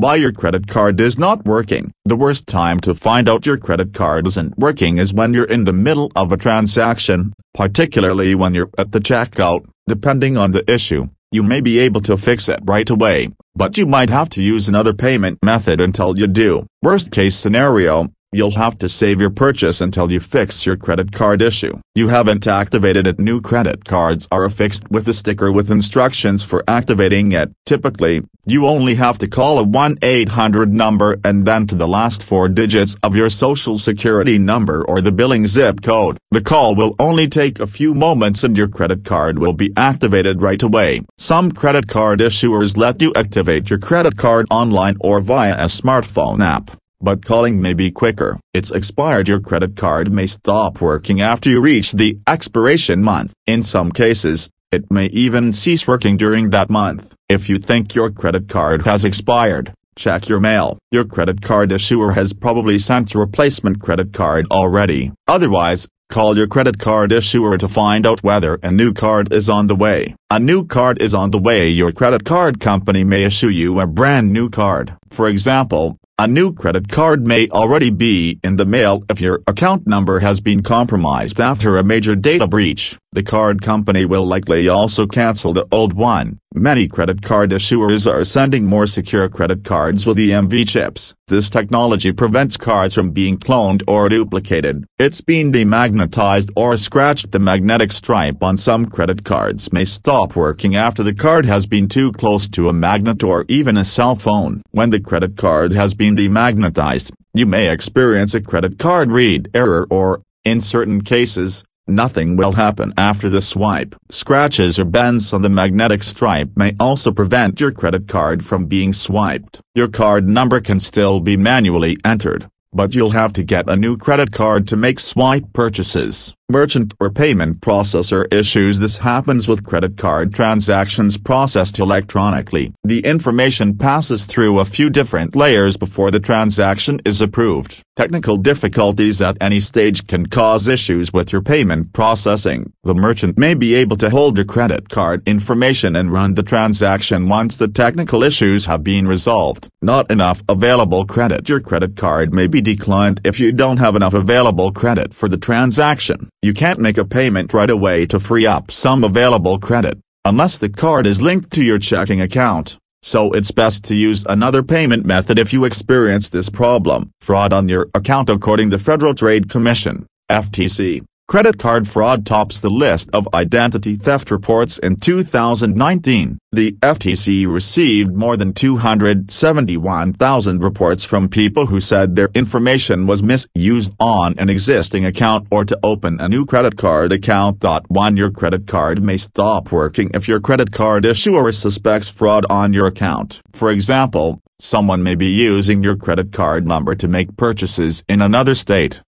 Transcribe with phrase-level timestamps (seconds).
[0.00, 1.92] Why your credit card is not working.
[2.06, 5.64] The worst time to find out your credit card isn't working is when you're in
[5.64, 11.08] the middle of a transaction, particularly when you're at the checkout, depending on the issue.
[11.30, 14.70] You may be able to fix it right away, but you might have to use
[14.70, 16.66] another payment method until you do.
[16.80, 21.42] Worst case scenario, You'll have to save your purchase until you fix your credit card
[21.42, 21.80] issue.
[21.96, 23.18] You haven't activated it.
[23.18, 27.50] New credit cards are affixed with a sticker with instructions for activating it.
[27.66, 32.48] Typically, you only have to call a 1-800 number and then to the last four
[32.48, 36.16] digits of your social security number or the billing zip code.
[36.30, 40.40] The call will only take a few moments and your credit card will be activated
[40.40, 41.02] right away.
[41.18, 46.40] Some credit card issuers let you activate your credit card online or via a smartphone
[46.40, 48.38] app but calling may be quicker.
[48.52, 53.32] It's expired your credit card may stop working after you reach the expiration month.
[53.46, 57.14] In some cases, it may even cease working during that month.
[57.28, 60.78] If you think your credit card has expired, check your mail.
[60.90, 65.12] Your credit card issuer has probably sent a replacement credit card already.
[65.26, 69.68] Otherwise, Call your credit card issuer to find out whether a new card is on
[69.68, 70.16] the way.
[70.28, 71.68] A new card is on the way.
[71.68, 74.96] Your credit card company may issue you a brand new card.
[75.12, 79.86] For example, a new credit card may already be in the mail if your account
[79.86, 82.98] number has been compromised after a major data breach.
[83.12, 86.38] The card company will likely also cancel the old one.
[86.54, 91.16] Many credit card issuers are sending more secure credit cards with EMV chips.
[91.26, 94.84] This technology prevents cards from being cloned or duplicated.
[94.96, 97.32] It's been demagnetized or scratched.
[97.32, 101.88] The magnetic stripe on some credit cards may stop working after the card has been
[101.88, 104.62] too close to a magnet or even a cell phone.
[104.70, 109.84] When the credit card has been demagnetized, you may experience a credit card read error
[109.90, 113.96] or, in certain cases, Nothing will happen after the swipe.
[114.10, 118.92] Scratches or bends on the magnetic stripe may also prevent your credit card from being
[118.92, 119.60] swiped.
[119.74, 123.96] Your card number can still be manually entered, but you'll have to get a new
[123.96, 129.96] credit card to make swipe purchases merchant or payment processor issues this happens with credit
[129.96, 132.72] card transactions processed electronically.
[132.82, 137.82] The information passes through a few different layers before the transaction is approved.
[137.96, 142.72] Technical difficulties at any stage can cause issues with your payment processing.
[142.82, 147.28] The merchant may be able to hold your credit card information and run the transaction
[147.28, 149.68] once the technical issues have been resolved.
[149.82, 154.14] Not enough available credit Your credit card may be declined if you don't have enough
[154.14, 156.30] available credit for the transaction.
[156.42, 160.70] You can't make a payment right away to free up some available credit, unless the
[160.70, 162.78] card is linked to your checking account.
[163.02, 167.10] So it's best to use another payment method if you experience this problem.
[167.20, 172.58] Fraud on your account According to the Federal Trade Commission, FTC, Credit card fraud tops
[172.58, 176.40] the list of identity theft reports in 2019.
[176.50, 183.94] The FTC received more than 271,000 reports from people who said their information was misused
[184.00, 187.64] on an existing account or to open a new credit card account.
[187.86, 192.72] One Your credit card may stop working if your credit card issuer suspects fraud on
[192.72, 193.40] your account.
[193.52, 198.56] For example, someone may be using your credit card number to make purchases in another
[198.56, 198.98] state